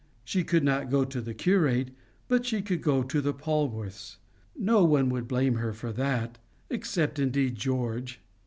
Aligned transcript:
She 0.23 0.43
could 0.43 0.63
not 0.63 0.89
go 0.89 1.05
to 1.05 1.21
the 1.21 1.35
curate, 1.35 1.91
but 2.27 2.43
she 2.43 2.63
could 2.63 2.81
go 2.81 3.03
to 3.03 3.21
the 3.21 3.35
Polwarths; 3.35 4.17
no 4.57 4.83
one 4.83 5.09
would 5.09 5.27
blame 5.27 5.57
her 5.57 5.73
for 5.73 5.91
that 5.93 6.39
except 6.71 7.19
indeed 7.19 7.53
George. 7.53 8.19